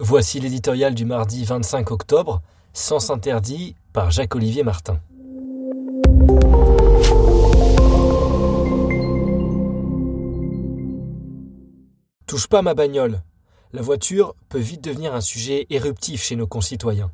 [0.00, 2.40] Voici l'éditorial du mardi 25 octobre,
[2.72, 5.00] Sens interdit par Jacques-Olivier Martin.
[12.28, 13.22] Touche pas ma bagnole.
[13.72, 17.10] La voiture peut vite devenir un sujet éruptif chez nos concitoyens.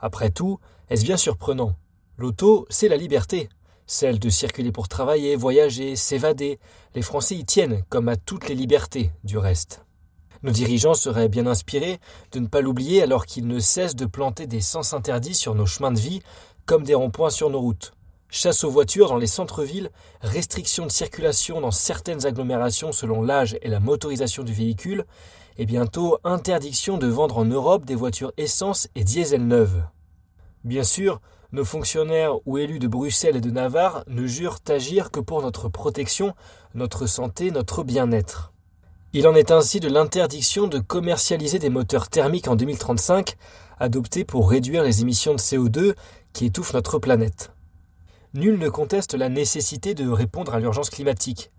[0.00, 1.76] Après tout, est-ce bien surprenant?
[2.16, 3.50] L'auto, c'est la liberté.
[3.86, 6.58] Celle de circuler pour travailler, voyager, s'évader.
[6.94, 9.83] Les Français y tiennent, comme à toutes les libertés, du reste.
[10.44, 11.98] Nos dirigeants seraient bien inspirés
[12.32, 15.64] de ne pas l'oublier alors qu'ils ne cessent de planter des sens interdits sur nos
[15.64, 16.20] chemins de vie,
[16.66, 17.94] comme des ronds-points sur nos routes.
[18.28, 19.90] Chasse aux voitures dans les centres-villes,
[20.20, 25.06] restriction de circulation dans certaines agglomérations selon l'âge et la motorisation du véhicule,
[25.56, 29.86] et bientôt interdiction de vendre en Europe des voitures essence et diesel neuves.
[30.62, 35.20] Bien sûr, nos fonctionnaires ou élus de Bruxelles et de Navarre ne jurent agir que
[35.20, 36.34] pour notre protection,
[36.74, 38.53] notre santé, notre bien-être.
[39.16, 43.36] Il en est ainsi de l'interdiction de commercialiser des moteurs thermiques en 2035,
[43.78, 45.94] adoptée pour réduire les émissions de CO2
[46.32, 47.52] qui étouffent notre planète.
[48.34, 51.52] Nul ne conteste la nécessité de répondre à l'urgence climatique.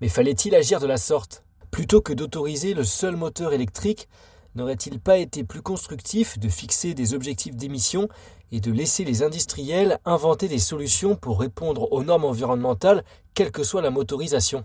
[0.00, 1.44] Mais fallait-il agir de la sorte?
[1.70, 4.08] Plutôt que d'autoriser le seul moteur électrique,
[4.54, 8.08] n'aurait-il pas été plus constructif de fixer des objectifs d'émission
[8.50, 13.62] et de laisser les industriels inventer des solutions pour répondre aux normes environnementales, quelle que
[13.62, 14.64] soit la motorisation?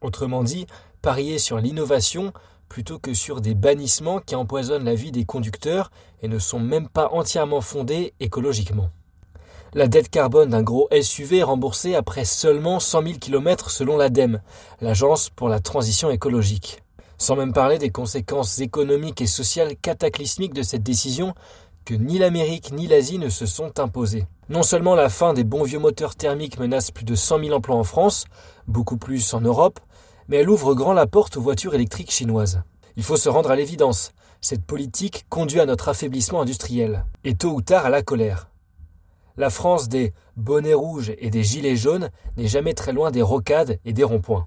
[0.00, 0.66] Autrement dit,
[1.02, 2.32] parier sur l'innovation
[2.68, 5.90] plutôt que sur des bannissements qui empoisonnent la vie des conducteurs
[6.22, 8.90] et ne sont même pas entièrement fondés écologiquement.
[9.74, 14.40] La dette carbone d'un gros SUV est remboursée après seulement 100 000 km selon l'ADEME,
[14.80, 16.82] l'Agence pour la transition écologique.
[17.18, 21.34] Sans même parler des conséquences économiques et sociales cataclysmiques de cette décision
[21.84, 24.26] que ni l'Amérique ni l'Asie ne se sont imposées.
[24.48, 27.76] Non seulement la fin des bons vieux moteurs thermiques menace plus de 100 000 emplois
[27.76, 28.24] en France,
[28.66, 29.80] beaucoup plus en Europe,
[30.28, 32.62] mais elle ouvre grand la porte aux voitures électriques chinoises.
[32.96, 37.50] Il faut se rendre à l'évidence, cette politique conduit à notre affaiblissement industriel, et tôt
[37.50, 38.50] ou tard à la colère.
[39.36, 43.78] La France des bonnets rouges et des gilets jaunes n'est jamais très loin des rocades
[43.84, 44.46] et des ronds-points.